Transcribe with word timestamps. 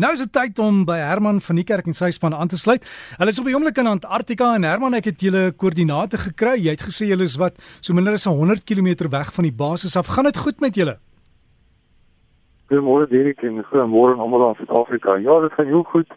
Nou 0.00 0.14
is 0.14 0.20
dit 0.22 0.30
tyd 0.32 0.58
om 0.64 0.78
by 0.88 0.96
Herman 0.96 1.42
van 1.44 1.58
die 1.60 1.64
kerk 1.68 1.88
en 1.90 1.96
sy 1.96 2.08
span 2.16 2.32
aan 2.32 2.48
te 2.48 2.56
sluit. 2.56 2.86
Hulle 3.18 3.32
is 3.34 3.40
op 3.40 3.48
die 3.50 3.52
oomblik 3.52 3.76
in 3.82 3.90
Antarktika 3.90 4.54
en 4.56 4.64
Herman, 4.64 4.96
ek 4.96 5.10
het 5.10 5.24
julle 5.26 5.50
koördinate 5.52 6.16
gekry. 6.22 6.54
Jy 6.56 6.72
het 6.72 6.84
gesê 6.86 7.10
julle 7.10 7.26
is 7.28 7.34
wat 7.40 7.58
so 7.84 7.92
minder 7.92 8.16
as 8.16 8.24
100 8.24 8.64
km 8.64 9.10
weg 9.12 9.34
van 9.36 9.44
die 9.44 9.52
basis 9.52 9.98
af. 10.00 10.08
Gaan 10.14 10.30
dit 10.30 10.40
goed 10.40 10.64
met 10.64 10.78
julle? 10.80 10.96
Goeiemôre 12.72 13.10
Derek 13.12 13.44
en 13.44 13.60
goeiemôre 13.60 14.16
aan 14.16 14.24
almal 14.24 14.46
in 14.48 14.58
Suid-Afrika. 14.62 15.18
Ja, 15.20 15.36
dit 15.44 15.52
gaan 15.58 15.68
heel 15.74 15.84
goed. 15.92 16.16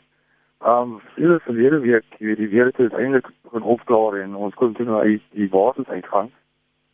Um, 0.63 0.95
hierdie 1.17 1.43
verlede 1.43 1.83
week, 1.83 2.07
jy 2.21 2.31
weet, 2.31 2.39
die 2.39 2.51
weer 2.55 2.71
het 2.71 2.79
uiteindelik 2.79 3.27
begin 3.49 3.67
opklaar 3.75 4.21
en 4.23 4.39
ons 4.47 4.55
kon 4.55 4.71
toe 4.79 4.87
nou 4.87 5.03
uit 5.03 5.27
die 5.35 5.51
basis 5.51 5.91
uitgaan. 5.91 6.31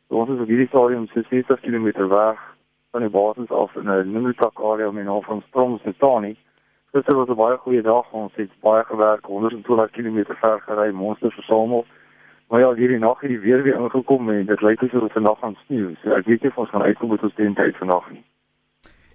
So 0.10 0.24
ons 0.24 0.34
is 0.34 0.42
op 0.42 0.50
hierdie 0.50 0.72
stadium 0.74 1.06
so 1.14 1.22
60 1.30 1.62
km 1.62 2.10
weg 2.10 2.42
van 2.98 3.06
die 3.06 3.14
basis 3.14 3.54
af 3.54 3.78
in 3.78 3.86
'n 3.86 4.10
Nunavut 4.10 4.58
area 4.58 4.90
met 4.92 5.06
nou 5.06 5.22
van 5.22 5.44
Stroms 5.52 5.82
te 5.86 5.94
Tani. 6.02 6.34
Dit 6.92 7.06
was 7.06 7.30
'n 7.30 7.36
baie 7.36 7.58
goeie 7.58 7.82
dag. 7.82 8.12
Ons 8.12 8.36
het 8.36 8.50
baie 8.62 8.84
gewerk, 8.84 9.26
120 9.26 9.92
km 9.92 10.24
ver 10.42 10.62
gery, 10.62 10.92
monsters 10.92 11.34
versamel. 11.34 11.86
Maar 12.48 12.60
ja, 12.60 12.74
hierdie 12.74 12.98
nag 12.98 13.20
het 13.20 13.30
die 13.30 13.40
weer 13.40 13.64
weer 13.64 13.80
ingekom 13.80 14.30
en 14.30 14.46
dit 14.46 14.62
lyk 14.62 14.84
asof 14.84 15.02
dit 15.02 15.12
vandag 15.12 15.40
gaan 15.40 15.58
sneeu. 15.66 15.96
So 16.04 16.10
ek 16.10 16.26
weet 16.26 16.42
nie 16.42 16.50
of 16.50 16.58
ons 16.58 16.70
gaan 16.70 16.82
uitkom 16.82 17.10
met 17.10 17.24
ons 17.24 17.34
teen 17.36 17.54
tyd 17.54 17.78
vandag 17.78 18.12
nie. 18.12 18.24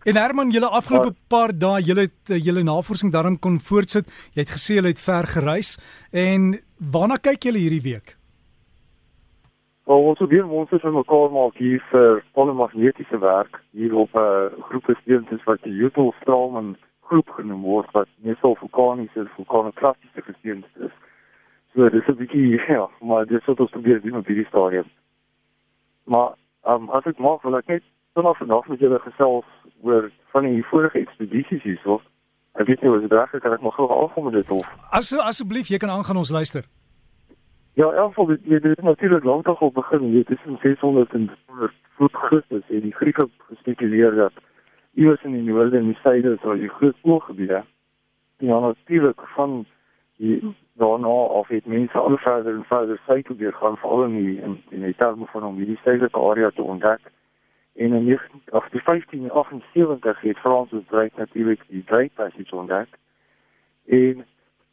En 0.05 0.17
Herman, 0.17 0.51
julle 0.51 0.69
afgelope 0.69 1.07
ja. 1.07 1.21
paar 1.29 1.53
dae, 1.59 1.81
julle 1.83 2.01
het 2.01 2.31
eh, 2.31 2.45
julle 2.45 2.63
navorsing 2.63 3.13
daarin 3.13 3.39
kon 3.39 3.59
voortsit. 3.59 4.07
Jy 4.35 4.41
het 4.45 4.55
gesê 4.57 4.75
julle 4.79 4.93
het 4.93 5.01
ver 5.01 5.27
gereis 5.27 5.79
en 6.13 6.61
waarna 6.93 7.17
kyk 7.17 7.43
julle 7.43 7.59
hierdie 7.59 7.83
week? 7.93 8.17
Wel, 9.85 10.05
ons 10.11 10.19
probeer 10.19 10.47
monsters 10.47 10.83
van 10.83 10.95
mekaar 10.95 11.33
maak 11.33 11.57
hier 11.61 11.83
vir 11.91 12.23
polemagnetiese 12.33 13.19
werk 13.19 13.61
hier 13.73 13.95
op 13.95 14.15
'n 14.15 14.19
uh, 14.19 14.65
groep 14.69 14.85
gesteentes 14.85 15.45
wat 15.45 15.63
die 15.63 15.75
Jotelstraal 15.75 16.57
en 16.57 16.77
groep 17.09 17.29
genoem 17.37 17.63
word 17.63 17.91
wat 17.93 18.09
meestal 18.27 18.57
vulkaniese 18.61 19.27
vulkanoklastiese 19.37 20.23
gesteentes 20.23 20.77
is. 20.89 20.95
So 21.75 21.89
dis 21.89 22.07
'n 22.09 22.17
bietjie 22.17 22.61
ja, 22.77 22.89
maar 23.01 23.27
dis 23.27 23.45
wat 23.45 23.61
ons 23.61 23.71
probeer 23.71 24.01
doen 24.01 24.17
op 24.17 24.27
hierdie 24.27 24.47
stadium. 24.47 24.89
Maar 26.05 26.35
um, 26.67 26.91
as 26.91 27.05
ek 27.05 27.19
mag 27.19 27.43
wil 27.43 27.57
ek 27.57 27.67
net 27.67 27.83
vanaf 28.15 28.39
vandag 28.39 28.67
met 28.67 28.81
julle 28.81 28.99
gesels 28.99 29.45
oor 29.83 30.11
van 30.33 30.43
die 30.43 30.65
vorige 30.71 30.99
ekspedisies 30.99 31.63
hierso. 31.63 32.01
Ek 32.55 32.67
weet 32.67 32.83
nie 32.83 32.91
of 32.91 33.01
dit 33.03 33.13
reg 33.13 33.35
is 33.35 33.43
dat 33.43 33.53
ek 33.53 33.63
nog 33.63 33.75
gou 33.75 33.89
afkom 33.91 34.25
met 34.25 34.39
dit 34.39 34.51
of. 34.51 34.67
As 34.91 35.13
asseblief 35.13 35.69
jy 35.69 35.79
kan 35.83 35.91
aangaan 35.91 36.17
ons 36.17 36.31
luister. 36.31 36.65
Ja, 37.75 37.91
elke 37.91 38.27
dit 38.27 38.45
jy 38.47 38.61
dit 38.63 38.83
natuurlik 38.83 39.25
lankal 39.25 39.59
al 39.59 39.73
begin, 39.75 40.07
jy 40.07 40.23
weet, 40.23 40.29
dis 40.29 40.61
600 40.63 41.15
en 41.19 41.31
400 41.47 41.73
voor 41.97 42.11
Christus 42.13 42.63
en 42.71 42.81
die 42.81 42.95
Grieke 42.95 43.29
gespekuleer 43.49 44.15
dat 44.15 44.33
iewers 44.95 45.23
in 45.23 45.33
die 45.33 45.43
noorde 45.43 45.77
en 45.77 45.93
die 45.93 45.99
suide 46.03 46.37
sou 46.43 46.59
die 46.59 46.69
groot 46.69 46.97
ooggebiede 47.03 47.65
ja 48.39 48.61
natuurlik 48.61 49.21
van 49.35 49.67
die 50.17 50.55
daarna 50.75 51.09
af 51.09 51.49
het 51.49 51.67
mense 51.67 51.99
al 51.99 52.17
verder 52.17 52.55
en 52.55 52.65
verder 52.65 53.01
suid 53.07 53.29
weer 53.37 53.53
gaan 53.53 53.77
veral 53.77 54.05
in 54.05 54.17
die 54.17 54.41
in, 54.41 54.63
in 54.69 54.81
die 54.81 54.95
terme 54.95 55.27
van 55.27 55.43
om 55.43 55.57
hierdie 55.57 55.79
suidelike 55.83 56.19
area 56.19 56.51
te 56.51 56.63
ontdek. 56.63 57.01
En 57.75 57.93
in 57.93 58.05
1878 58.05 60.21
het 60.21 60.39
Frans 60.39 60.71
bereik 60.89 61.17
natuurlik 61.17 61.61
die 61.69 61.85
Drake 61.85 62.11
Passage 62.15 62.57
ontdek. 62.57 62.89
En 63.87 64.27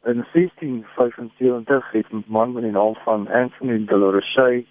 in 0.04 0.24
1675 0.32 1.90
het 1.90 2.12
'n 2.12 2.24
man 2.26 2.52
met 2.52 2.62
die 2.62 2.72
naam 2.72 2.94
van 2.94 3.28
Anthony 3.28 3.84
de 3.84 3.96
la 3.96 4.10
Roche 4.10 4.64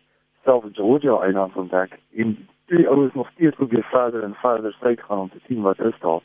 self 0.44 0.66
Georgia 0.72 1.22
eiland 1.22 1.56
ontdek 1.56 2.00
en 2.16 2.48
die 2.78 2.90
ouens 2.90 3.14
nog 3.14 3.30
steeds 3.30 3.56
probeer 3.56 3.84
verder 3.84 4.24
en 4.24 4.34
verder 4.34 4.74
suid 4.74 5.02
gaan 5.02 5.20
om 5.20 5.30
te 5.30 5.40
sien 5.48 5.62
wat 5.62 5.80
is 5.80 6.00
daar. 6.00 6.22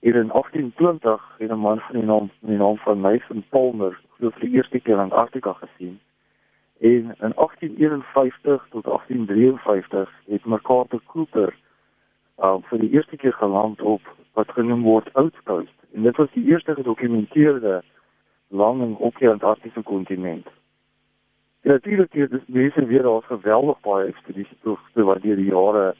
Hier 0.00 0.14
in 0.14 0.28
1820 0.28 1.34
het 1.38 1.50
'n 1.50 1.54
man 1.54 1.78
van 1.78 1.94
die 1.96 2.04
naam 2.04 2.30
van 2.40 2.48
die 2.48 2.58
naam 2.58 2.76
van 2.76 3.00
Mason 3.00 3.44
Palmer 3.48 4.00
vir 4.18 4.32
die 4.40 4.50
eerste 4.50 4.80
keer 4.80 4.94
in 4.94 5.00
Antarktika 5.00 5.52
gesien. 5.52 6.00
En 6.80 7.14
in 7.20 7.32
1851 7.34 8.66
tot 8.70 8.84
1853 8.84 10.10
het 10.26 10.44
Mercator 10.44 11.00
Cooper 11.06 11.54
uh, 12.38 12.56
vir 12.62 12.78
die 12.78 12.90
eerste 12.90 13.16
keer 13.16 13.32
geland 13.32 13.82
op 13.82 14.02
wat 14.32 14.50
genoem 14.50 14.82
word 14.82 15.12
Outpost. 15.12 15.78
En 15.92 16.02
dit 16.02 16.16
was 16.16 16.30
die 16.32 16.44
eerste 16.44 16.74
gedokumenteerde 16.74 17.82
landing 18.48 18.96
op 18.96 19.16
die 19.18 19.28
Antarktiese 19.28 19.82
kontinent. 19.82 20.46
Ja, 21.64 21.72
natuurlik 21.72 22.12
het 22.12 22.30
dit 22.30 22.48
mense 22.48 22.86
weer 22.86 23.02
daar 23.02 23.22
geweldig 23.22 23.80
baie 23.80 24.06
ekspedisies 24.06 24.58
toe 24.62 24.76
wat 24.94 25.22
deur 25.22 25.36
die 25.36 25.48
jare 25.48 25.94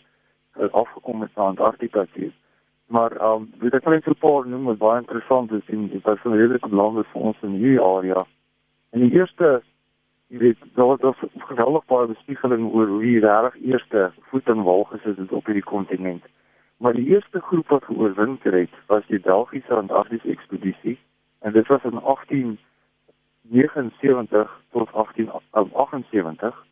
uh, 0.61 0.69
afgekom 0.71 1.21
het 1.21 1.31
na 1.35 1.43
Antarktika 1.43 2.05
toe. 2.13 2.33
Maar 2.87 3.13
ehm 3.17 3.31
um, 3.33 3.47
weet 3.63 3.75
ek 3.79 3.89
net 3.89 4.05
so 4.05 4.11
'n 4.11 4.21
paar 4.25 4.49
noem 4.49 4.65
wat 4.65 4.79
baie 4.79 5.01
interessant 5.01 5.53
is 5.53 5.71
en 5.73 5.89
dit 5.89 6.03
was 6.03 6.19
'n 6.25 6.37
redelike 6.37 6.69
belangrike 6.69 7.09
vir 7.13 7.21
ons 7.21 7.41
in 7.41 7.57
hierdie 7.63 7.81
area. 7.81 8.27
En 8.93 9.01
die 9.01 9.15
eerste 9.17 9.63
jy 10.29 10.39
weet 10.39 10.61
daar 10.75 10.97
was 11.01 11.17
geweldig 11.39 11.85
baie 11.85 12.13
bespiegeling 12.13 12.69
oor 12.73 12.87
hoe 12.87 13.01
die 13.01 13.21
reg 13.21 13.57
eerste 13.63 14.13
voet 14.21 14.49
in 14.49 14.63
walgesit 14.63 15.17
het 15.17 15.33
op 15.33 15.47
hierdie 15.47 15.71
kontinent. 15.73 16.25
Maar 16.77 16.93
die 16.93 17.09
eerste 17.09 17.41
groep 17.41 17.69
wat 17.69 17.85
geoorwinter 17.85 18.53
het 18.53 18.77
was 18.87 19.07
die 19.07 19.21
Belgiese 19.21 19.75
Antarktiese 19.75 20.29
ekspedisie 20.29 20.99
en 21.41 21.53
dit 21.53 21.67
was 21.67 21.85
in 21.85 22.03
18 22.03 22.59
79 23.49 24.61
tot 24.71 24.89
1878. 24.93 26.67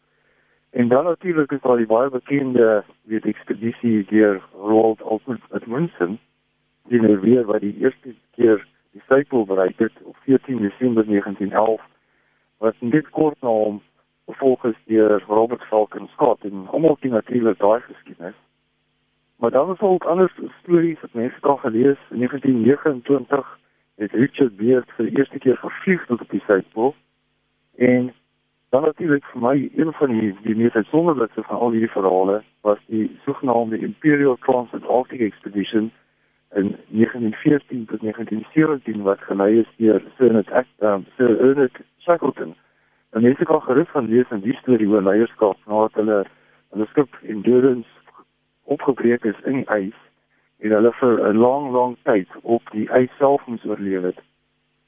En 0.70 0.88
dan 0.88 1.04
natuurlik 1.04 1.52
is 1.52 1.60
daar 1.60 1.76
die 1.76 1.86
baie 1.86 2.10
bekende 2.10 2.84
weet 3.02 3.24
ekspedisie 3.24 4.04
deur 4.08 4.42
Roald 4.52 5.02
Amundsen 5.50 6.18
die 6.88 7.00
nou 7.00 7.18
weer 7.20 7.44
wat 7.44 7.60
die 7.60 7.76
eerste 7.76 8.14
keer 8.34 8.66
die 8.92 9.02
suidpool 9.06 9.44
bereik 9.44 9.78
het 9.78 9.92
op 10.02 10.16
14 10.24 10.56
Desember 10.56 11.04
1911 11.06 11.80
wat 12.58 12.74
net 12.78 13.08
kort 13.10 13.40
na 13.40 13.48
hom 13.48 13.82
volgens 14.26 14.76
deur 14.84 15.22
Robert 15.26 15.62
Falcon 15.62 16.08
Scott 16.08 16.44
en 16.44 16.66
almal 16.70 16.96
ken 16.96 17.10
natuurlik 17.10 17.58
daai 17.58 17.80
geskiedenis. 17.80 18.38
Maar 19.36 19.50
dan 19.50 19.72
is 19.72 19.80
ook 19.80 20.04
ander 20.04 20.32
stories 20.60 21.00
wat 21.00 21.12
mense 21.12 21.40
kan 21.40 21.58
gelees 21.58 21.98
in 22.10 22.18
1929 22.18 23.58
het 24.02 24.12
Richard 24.12 24.56
Beard 24.56 24.90
vir 24.96 25.08
die 25.08 25.18
eerste 25.18 25.38
keer 25.38 25.56
gevlieg 25.56 26.04
tot 26.06 26.20
op 26.20 26.30
die 26.30 26.42
Suidpool. 26.46 26.94
En 27.76 28.12
dan 28.74 28.82
natuurlik 28.82 29.24
vir 29.32 29.40
my 29.40 29.56
een 29.76 29.92
van 29.92 30.12
die 30.18 30.32
die 30.42 30.56
mees 30.56 30.74
uitsonderlikste 30.74 31.42
van 31.42 31.58
al 31.58 31.70
hierdie 31.70 31.90
verhale 31.90 32.42
was 32.66 32.78
die 32.86 33.10
sogenaamde 33.24 33.78
Imperial 33.78 34.36
Trans-Antarctic 34.46 35.20
Expedition 35.20 35.90
in 36.54 36.76
1914 36.88 37.86
tot 37.86 38.00
1917 38.00 39.02
wat 39.02 39.20
gelei 39.20 39.58
is 39.58 39.70
deur 39.76 40.02
Sir 40.16 40.26
Ernest 40.26 40.50
um, 40.78 41.06
Sir 41.16 41.40
Ernest 41.40 41.76
Shackleton. 41.98 42.54
En 43.10 43.22
mense 43.22 43.44
kan 43.44 43.62
gerus 43.62 43.88
van 43.92 44.08
lees 44.08 44.30
in 44.30 44.40
die 44.40 44.56
storie 44.56 44.88
oor 44.88 45.02
leierskap 45.02 45.58
nadat 45.66 46.00
hulle 46.00 46.24
hulle 46.72 46.86
skip 46.90 47.20
Endurance 47.22 47.88
opgebreek 48.64 49.24
is 49.24 49.44
in 49.44 49.62
die 49.62 49.68
ys 49.76 49.98
en 50.62 50.70
hulle 50.70 50.92
vir 50.92 51.14
'n 51.28 51.36
lang 51.36 51.70
lang 51.72 51.96
tyd 52.02 52.28
op 52.42 52.62
die 52.70 52.88
ys 53.00 53.10
self 53.18 53.46
moes 53.46 53.64
oorleef 53.64 54.02
het. 54.02 54.20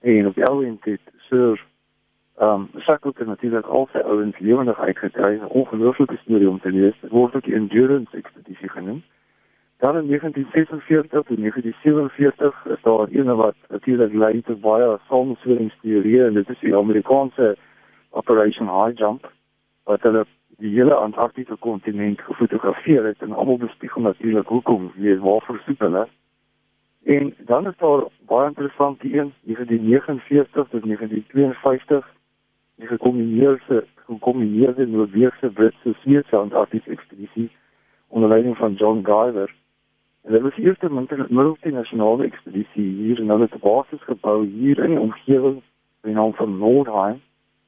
En 0.00 0.26
op 0.26 0.36
Elwyn 0.36 0.78
het 0.80 1.00
Sir 1.28 1.64
ehm 2.38 2.68
um, 2.74 2.80
Shackleton 2.80 3.26
natuurlik 3.26 3.66
al 3.66 3.88
sy 3.92 3.98
ouens 3.98 4.38
lewendig 4.38 4.78
uitgekry, 4.78 5.34
'n 5.38 5.56
ongelooflike 5.60 6.16
storie 6.16 6.48
om 6.48 6.60
te 6.60 6.70
lees. 6.70 7.00
Dit 7.00 7.10
word 7.10 7.34
ook 7.34 7.44
die 7.44 7.54
Endurance 7.54 8.16
ekspedisie 8.16 8.68
genoem. 8.68 9.02
Dan 9.78 9.96
in 9.96 10.06
1946 10.06 11.10
tot 11.10 11.36
1947 11.38 12.66
is 12.66 12.82
daar 12.82 13.06
een 13.10 13.36
wat 13.36 13.54
natuurlik 13.68 14.12
lei 14.12 14.42
tot 14.42 14.60
baie 14.60 14.98
samensweringsteorieë 15.08 16.26
en 16.26 16.34
dit 16.34 16.48
is 16.48 16.58
die 16.58 16.76
Amerikaanse 16.76 17.56
Operation 18.10 18.68
High 18.68 18.98
Jump 18.98 19.30
wat 19.84 20.02
hulle 20.02 20.26
die 20.58 20.74
hele 20.74 20.94
Antarktiese 20.94 21.56
kontinent 21.56 22.20
gefotografeer 22.20 23.04
het 23.04 23.22
en 23.22 23.32
almal 23.32 23.58
bespiegel 23.58 24.02
natuurlik 24.02 24.46
hoekom 24.46 24.92
jy 24.96 25.18
waarvoor 25.18 25.60
soek 25.66 25.78
hulle. 25.78 26.08
En 27.04 27.34
dan 27.38 27.66
is 27.66 27.76
daar 27.76 28.04
baie 28.26 28.48
interessant 28.48 29.00
die 29.00 29.18
een 29.18 29.32
1949 29.42 30.68
tot 30.68 30.82
1952 30.82 32.14
die 32.76 32.86
gekombineerde 32.86 33.84
gekombineerde 34.06 34.86
Noorse 34.86 35.50
Britse 35.50 35.94
Sweedse 36.00 36.36
Antarktiese 36.36 36.90
ekspedisie 36.90 37.50
onder 38.08 38.28
leiding 38.28 38.56
van 38.56 38.74
John 38.74 39.04
Guyver. 39.04 39.54
En 40.22 40.32
dit 40.32 40.42
was 40.42 40.54
die 40.54 40.64
eerste 40.64 40.88
multinasionale 41.28 42.24
ekspedisie 42.24 42.88
hier 43.02 43.20
en 43.20 43.28
hulle 43.28 43.48
het 43.48 43.54
'n 43.54 43.58
basis 43.60 44.02
gebou 44.02 44.46
hier 44.46 44.78
in 44.78 44.90
die 44.90 45.00
omgewing 45.00 45.56
in 46.02 46.10
die 46.10 46.14
naam 46.14 46.34
van 46.34 46.58
Nordheim 46.58 47.20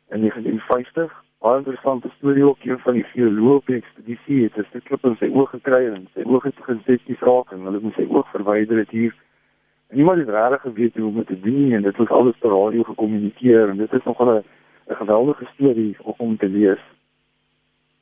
in 0.09 0.21
1950 0.21 1.25
baie 1.47 1.59
interessante 1.63 2.09
storie 2.17 2.45
ook 2.45 2.65
een 2.65 2.79
van 2.79 2.97
die 2.99 3.05
geoloë 3.13 3.55
op 3.61 3.69
die 3.71 3.77
ekspedisie 3.77 4.43
het 4.43 4.57
'n 4.59 4.67
stuk 4.69 4.85
klip 4.85 5.05
in 5.05 5.17
sy 5.21 5.29
oog 5.31 5.51
gekry 5.51 5.83
en 5.95 6.09
sy 6.15 6.23
oog 6.27 6.43
het 6.43 6.57
gesensitief 6.59 7.21
raak 7.21 7.53
en 7.53 7.61
hulle 7.67 7.81
moet 7.81 7.95
sy 7.95 8.07
oog 8.11 8.31
verwyder 8.31 8.79
het 8.79 8.91
hier. 8.91 9.15
En 9.89 9.97
niemand 9.97 10.19
het 10.19 10.29
regtig 10.29 10.61
geweet 10.61 10.97
hoe 10.97 11.09
om 11.09 11.15
dit 11.15 11.27
te 11.27 11.41
doen 11.41 11.73
en 11.73 11.83
dit 11.83 11.97
was 11.97 12.09
alles 12.09 12.37
per 12.39 12.51
radio 12.51 12.83
gekommunikeer 12.83 13.69
en 13.69 13.77
dit 13.77 13.93
is 13.93 14.05
nog 14.05 14.19
'n 14.21 14.43
'n 14.91 14.95
geweldige 15.03 15.47
storie 15.55 15.97
om 16.01 16.37
te 16.37 16.49
lees. 16.49 16.83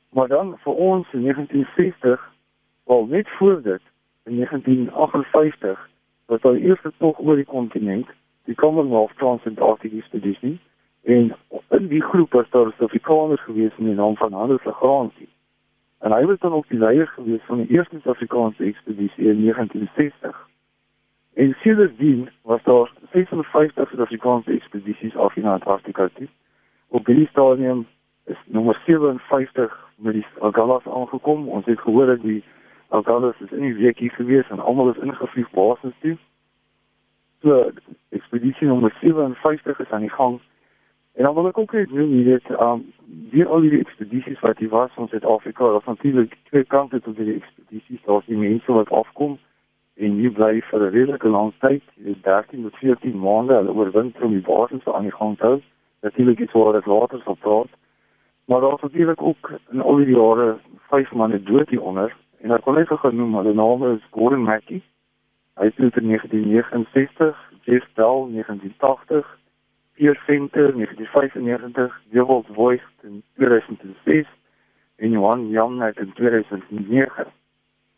Maar 0.09 0.27
dan 0.27 0.57
vir 0.57 0.73
ons 0.73 1.07
in 1.13 1.21
1960, 1.21 2.31
wel 2.85 3.05
net 3.05 3.29
voor 3.29 3.61
dit 3.61 3.81
in 4.23 4.35
1958 4.35 5.89
was 6.25 6.41
daar 6.41 6.53
eerste 6.53 6.91
tog 6.97 7.19
oor 7.19 7.35
die 7.35 7.45
kontinent, 7.45 8.07
die 8.45 8.55
Commonwealth 8.55 9.17
Transatlantic 9.17 9.93
Expedition 9.93 10.59
en 11.05 11.35
in 11.69 11.87
die 11.87 12.01
groep 12.01 12.31
was 12.31 12.49
daar 12.49 12.65
'n 12.65 12.73
Suid-Afrikaner 12.77 13.37
gewees 13.37 13.77
in 13.77 13.85
die 13.85 13.93
naam 13.93 14.15
van 14.15 14.33
Hans 14.33 14.63
Lagrange. 14.63 15.27
En 15.99 16.11
hy 16.11 16.25
was 16.25 16.39
dan 16.39 16.53
ook 16.53 16.67
die 16.67 16.79
leier 16.79 17.07
gewees 17.07 17.41
van 17.45 17.57
die 17.57 17.67
eerste 17.67 17.99
Suid-Afrikaanse 17.99 18.63
ekspedisie 18.63 19.29
in 19.29 19.41
1960. 19.41 20.47
En 21.33 21.55
sindsdien 21.59 22.29
was 22.41 22.63
daar 22.63 22.91
56 23.11 23.89
Suid-Afrikaanse 23.89 24.51
ekspedisies 24.51 25.15
af 25.15 25.35
in 25.35 25.45
Antarktika 25.45 26.09
toe. 26.13 26.27
Op 26.87 27.05
die 27.05 27.27
stadium 27.27 27.87
is 28.23 28.37
nommer 28.45 28.81
57 28.85 29.89
met 29.95 30.13
die 30.13 30.25
Agalas 30.39 30.85
aangekom. 30.85 31.47
Ons 31.47 31.65
het 31.65 31.79
gehoor 31.79 32.05
dat 32.05 32.21
die 32.21 32.43
Agalas 32.87 33.39
is 33.39 33.51
in 33.51 33.61
die 33.61 33.73
week 33.73 33.97
hier 33.97 34.11
gewees 34.11 34.49
en 34.49 34.59
almal 34.59 34.89
is 34.89 34.97
ingevlieg 34.97 35.49
basis 35.49 35.93
toe. 35.99 36.17
So 37.41 37.71
ekspedisie 38.09 38.67
nommer 38.67 38.97
57 39.01 39.79
is 39.79 39.89
aan 39.89 40.01
die 40.01 40.09
gang. 40.09 40.41
En 41.15 41.23
dan 41.23 41.33
wil 41.33 41.47
ek 41.47 41.57
ook 41.57 41.71
net 41.71 41.91
noem 41.95 42.09
hier 42.11 42.25
dit 42.25 42.49
um 42.59 42.81
hier 43.31 43.47
al 43.47 43.63
die 43.63 43.79
ekspedisies 43.79 44.39
wat 44.43 44.57
hier 44.59 44.69
was 44.69 44.95
in 44.99 45.07
Suid-Afrika, 45.07 45.63
daar 45.63 45.77
was 45.79 45.85
natuurlik 45.85 46.35
twee 46.49 46.63
kante 46.63 46.99
tot 47.01 47.15
die 47.15 47.35
ekspedisies, 47.35 48.01
daar 48.03 48.19
was 48.19 48.25
die 48.25 48.37
mense 48.37 48.71
wat 48.71 48.89
afkom 48.89 49.37
en 49.95 50.17
hier 50.19 50.31
bly 50.31 50.59
vir 50.69 50.81
'n 50.81 50.91
redelike 50.91 51.29
lang 51.29 51.53
tyd, 51.59 51.83
13 52.23 52.63
tot 52.63 52.75
14 52.75 53.19
maande, 53.19 53.53
hulle 53.53 53.73
oorwinter 53.73 54.23
om 54.23 54.31
die 54.31 54.47
basis 54.47 54.87
aan 54.87 55.07
die 55.07 55.15
gang 55.15 55.37
te 55.37 55.45
hou. 55.45 55.61
Natuurlik 56.01 56.39
is 56.39 56.51
dit 56.51 56.85
later 56.85 57.21
sal 57.23 57.35
praat. 57.35 57.71
Maar 58.45 58.61
daar 58.61 58.69
was 58.69 58.81
natuurlik 58.81 59.21
ook 59.21 59.51
in 59.71 59.81
al 59.81 59.95
die 59.95 60.15
jare 60.15 60.57
vyf 60.89 61.11
manne 61.11 61.43
dood 61.43 61.69
hier 61.69 61.81
onder 61.81 62.15
en 62.41 62.51
ek 62.51 62.61
kon 62.61 62.75
net 62.75 62.87
genoem, 62.87 63.35
hulle 63.35 63.53
name 63.53 63.95
is 63.95 64.03
Gordon 64.11 64.43
Mackey. 64.43 64.81
Hy 65.55 65.65
is 65.65 65.77
in 65.77 66.07
1969, 66.07 67.35
Jeff 67.63 67.87
Bell 67.93 68.27
1980 68.31 69.25
Pierre 69.95 70.19
Venter 70.25 70.69
in 70.69 70.77
1995, 70.77 71.91
Jewels 72.11 72.45
Voice 72.53 72.83
in 73.03 73.23
2006 73.35 74.27
en 74.97 75.11
Johan 75.11 75.49
Jan 75.49 75.83
in 75.83 76.13
2009. 76.13 77.25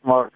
Maar 0.01 0.29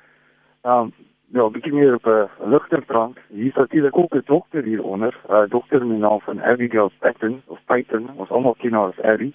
ehm 0.61 0.79
um, 0.79 0.93
ja, 1.27 1.49
begin 1.49 1.73
meer 1.73 1.93
op 1.93 2.05
'n 2.05 2.49
ligter 2.49 2.85
trant. 2.85 3.17
Hier 3.27 3.45
is 3.45 3.53
natuurlik 3.53 3.97
ook 3.97 4.13
'n 4.13 4.21
dokter 4.25 4.63
hieronder, 4.63 5.19
'n 5.27 5.33
uh, 5.33 5.49
dokter 5.49 5.85
met 5.85 5.97
naam 5.97 6.19
van 6.19 6.41
Abigail 6.41 6.91
Patton 6.99 7.41
of 7.45 7.59
Patton, 7.65 8.09
ons 8.15 8.29
almal 8.29 8.55
ken 8.57 8.73
haar 8.73 8.87
as 8.87 9.01
Abby. 9.01 9.33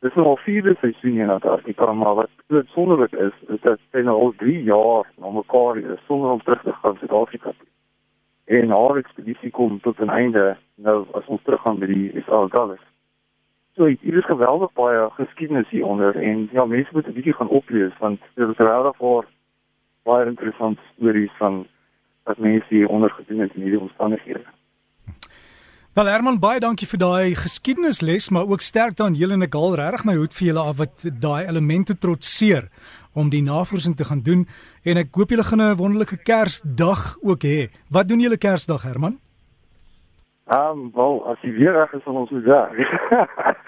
Dis 0.00 0.14
nou 0.14 0.26
al 0.26 0.36
vierde 0.36 0.76
seisoen 0.80 1.18
in 1.18 1.30
Antarktika, 1.30 1.92
maar 1.92 2.14
wat 2.14 2.30
sonderlik 2.66 3.12
is, 3.12 3.32
is 3.48 3.60
dat 3.60 3.78
sy 3.90 3.98
nou 3.98 4.20
al 4.20 4.34
3 4.36 4.62
jaar 4.62 5.10
na 5.16 5.30
mekaar 5.30 5.76
is 5.76 6.04
sonder 6.06 6.30
om 6.30 6.42
terug 6.42 6.62
te 6.62 6.72
gaan 6.72 6.96
Suid-Afrika 6.96 7.52
toe 7.58 7.71
en 8.44 8.70
haar 8.70 8.96
ekspedisie 8.96 9.50
kom 9.50 9.80
tot 9.80 10.00
'n 10.00 10.08
einde 10.08 10.56
nou 10.74 11.06
as 11.12 11.26
ons 11.26 11.42
teruggaan 11.42 11.78
by 11.78 11.86
die 11.86 12.12
Israel 12.12 12.48
Gulf. 12.48 12.80
So 13.74 13.84
hier 13.84 14.16
is 14.16 14.24
geweldig 14.24 14.72
baie 14.72 15.10
geskiedenis 15.10 15.68
hier 15.68 15.86
onder 15.86 16.16
en 16.16 16.48
ja 16.52 16.64
mense 16.64 16.90
moet 16.92 17.06
'n 17.06 17.12
bietjie 17.12 17.32
gaan 17.32 17.48
oplees 17.48 17.98
want 17.98 18.20
dit 18.34 18.48
is 18.48 18.56
regtig 18.56 18.96
vir 18.96 19.24
baie 20.02 20.26
interessante 20.26 20.82
stories 20.94 21.32
van 21.38 21.66
wat 22.24 22.38
mense 22.38 22.66
hier 22.68 22.88
onder 22.88 23.10
gedoen 23.10 23.38
het 23.38 23.54
in 23.54 23.62
hierdie 23.62 23.80
omstandighede. 23.80 24.44
Wel 25.92 26.08
Herman 26.08 26.38
baie 26.40 26.56
dankie 26.56 26.86
vir 26.88 27.00
daai 27.02 27.34
geskiedenisles 27.36 28.30
maar 28.32 28.48
ook 28.48 28.62
sterkte 28.64 29.04
aan 29.04 29.12
julle 29.12 29.34
en 29.36 29.44
ek 29.44 29.52
haal 29.52 29.74
regtig 29.76 30.06
my 30.08 30.14
hoed 30.16 30.32
vir 30.32 30.46
julle 30.46 30.62
af 30.70 30.78
wat 30.78 31.02
daai 31.20 31.42
elemente 31.44 31.92
trotseer 32.00 32.70
om 33.12 33.28
die 33.28 33.42
navorsing 33.44 33.92
te 33.98 34.06
gaan 34.08 34.22
doen 34.24 34.46
en 34.88 35.00
ek 35.02 35.12
hoop 35.12 35.34
julle 35.34 35.44
gaan 35.44 35.60
'n 35.60 35.76
wonderlike 35.76 36.16
Kersdag 36.24 37.02
ook 37.20 37.44
hê. 37.44 37.68
Wat 37.92 38.08
doen 38.08 38.24
julle 38.24 38.40
Kersdag 38.40 38.88
Herman? 38.88 39.18
Ehm, 40.48 40.80
um, 40.80 40.90
wel, 40.94 41.28
as 41.28 41.38
jy 41.42 41.52
weer 41.60 41.72
reg 41.72 41.92
is 41.92 42.02
van 42.08 42.16
ons 42.16 42.30
moet 42.30 42.44
ja. 42.44 42.70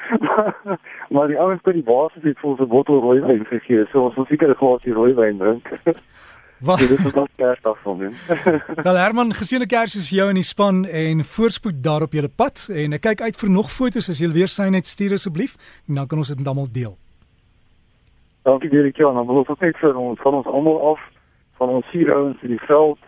maar 1.12 1.28
die 1.28 1.38
ouens 1.38 1.60
by 1.60 1.72
die 1.72 1.84
basis 1.84 2.22
het 2.22 2.38
vir 2.38 2.50
ons 2.50 2.60
'n 2.60 2.72
bottel 2.72 3.00
rooiwyn 3.00 3.44
gegee, 3.52 3.84
so 3.92 4.00
ons 4.00 4.16
moet 4.16 4.28
seker 4.28 4.48
'n 4.48 4.62
glasie 4.64 4.92
rooiwyn 4.92 5.38
drink. 5.38 5.68
Wat 6.64 6.78
dit 6.78 6.90
is 6.90 7.14
nog 7.14 7.28
Kersdag 7.36 7.78
vir 7.82 7.96
my. 7.96 8.10
Wel 8.86 8.96
Herman, 8.96 9.32
geseënde 9.36 9.66
Kersfees 9.68 10.08
vir 10.08 10.18
jou 10.18 10.28
en 10.32 10.38
die 10.38 10.46
span 10.46 10.84
en 10.84 11.24
voorspoed 11.34 11.82
daar 11.84 12.06
op 12.06 12.16
julle 12.16 12.30
pad 12.32 12.66
en 12.72 12.96
ek 12.96 13.04
kyk 13.04 13.24
uit 13.26 13.40
vir 13.42 13.50
nog 13.52 13.68
foto's 13.72 14.08
as 14.08 14.22
jy 14.22 14.30
weer 14.32 14.48
sy 14.48 14.70
net 14.72 14.88
stuur 14.88 15.18
asseblief 15.18 15.58
en 15.88 16.00
dan 16.00 16.08
kan 16.08 16.22
ons 16.22 16.32
dit 16.32 16.40
met 16.40 16.48
almal 16.48 16.70
deel. 16.72 16.94
Dankie 18.48 18.72
vir 18.72 18.88
die 18.88 18.96
kans. 18.96 19.18
Dan 19.20 19.28
wil 19.28 19.44
ek 19.44 19.82
vir 19.82 20.00
ons 20.06 20.24
van 20.24 20.40
ons 20.40 20.48
almal 20.56 20.80
af 20.94 21.04
van 21.60 21.76
ons 21.76 21.92
vier 21.92 22.14
ouens 22.16 22.40
in 22.42 22.56
die 22.56 22.64
veld 22.64 22.98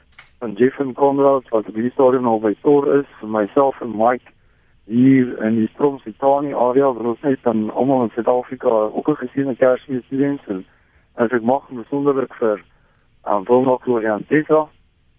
van 0.45 0.53
Jeff 0.61 0.79
en 0.79 0.93
Conrad 0.93 1.49
wat 1.49 1.73
die 1.73 1.91
storie 1.97 2.21
nou 2.21 2.37
by 2.45 2.53
Thor 2.61 2.93
is 3.01 3.09
vir 3.23 3.33
myself 3.41 3.81
en 3.81 3.97
Mike 3.97 4.33
hier 4.87 5.33
in 5.43 5.63
die 5.63 5.69
Stromsitani 5.73 6.53
area 6.53 6.93
waar 6.93 7.13
ons 7.17 7.25
net 7.25 7.41
dan 7.49 7.71
almal 7.73 8.07
in 8.07 8.13
Suid-Afrika 8.15 8.69
ook 8.93 9.11
gesien 9.25 9.49
het 9.49 9.59
Kersfees 9.65 10.05
students 10.07 10.45
en 10.53 10.65
as 11.17 11.33
ek 11.33 11.43
mag 11.43 11.65
besonderlik 11.73 12.37
vir 12.39 12.61
um, 13.27 13.45
Wilma 13.49 13.79
Florian 13.83 14.25
Tessa 14.29 14.67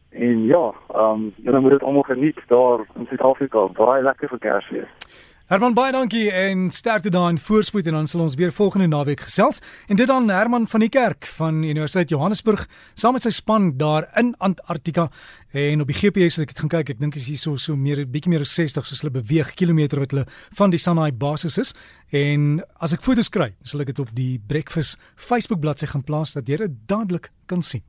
en 0.09 0.45
ja, 0.45 0.73
um, 0.95 1.33
julle 1.43 1.59
moet 1.59 1.77
dit 1.77 1.83
almal 1.83 2.07
geniet 2.07 2.39
daar 2.47 2.85
in 2.95 3.05
Suid-Afrika. 3.09 3.67
Baie 3.77 4.03
lekker 4.03 4.31
vir 4.31 4.39
Kersfees. 4.39 5.17
Herman 5.47 5.71
baie 5.71 5.93
dankie 5.95 6.25
en 6.35 6.65
sterkte 6.75 7.07
daar 7.07 7.29
in 7.31 7.37
voorspoed 7.39 7.87
en 7.87 7.95
dan 7.95 8.09
sal 8.11 8.25
ons 8.25 8.33
weer 8.35 8.51
volgende 8.51 8.89
naweek 8.91 9.21
gesels. 9.23 9.61
En 9.87 9.95
dit 9.95 10.07
dan 10.07 10.27
Herman 10.27 10.67
van 10.67 10.83
die 10.83 10.89
Kerk 10.91 11.29
van 11.37 11.61
Universiteit 11.63 12.11
Johannesburg 12.11 12.65
saam 12.99 13.15
met 13.15 13.23
sy 13.23 13.31
span 13.31 13.69
daar 13.79 14.09
in 14.19 14.33
Antarktika 14.43 15.07
en 15.55 15.85
op 15.85 15.87
die 15.87 15.95
GPS 15.95 16.35
as 16.35 16.43
ek 16.43 16.51
het 16.51 16.59
gaan 16.65 16.75
kyk, 16.75 16.93
ek 16.97 16.99
dink 16.99 17.15
is 17.15 17.31
hier 17.31 17.39
so 17.39 17.55
so 17.55 17.79
meer 17.79 18.03
bietjie 18.03 18.35
meer 18.35 18.43
as 18.43 18.59
60 18.59 18.91
soos 18.91 19.05
hulle 19.05 19.15
beweeg 19.21 19.55
kilometer 19.55 20.03
wat 20.03 20.11
hulle 20.11 20.27
van 20.59 20.75
die 20.75 20.83
Sanai 20.83 21.13
basis 21.15 21.55
is. 21.63 21.75
En 22.11 22.57
as 22.83 22.91
ek 22.91 23.07
foto's 23.07 23.31
kry, 23.31 23.53
sal 23.63 23.87
ek 23.87 23.95
dit 23.95 24.03
op 24.03 24.11
die 24.11 24.33
Breakfast 24.51 24.99
Facebook 25.15 25.63
bladsy 25.63 25.87
gaan 25.87 26.03
plaas 26.03 26.35
dat 26.35 26.51
jy 26.51 26.65
dit 26.65 26.81
dadelik 26.91 27.31
kan 27.47 27.63
sien. 27.63 27.87